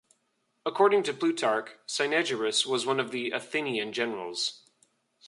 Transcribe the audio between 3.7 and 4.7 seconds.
Generals.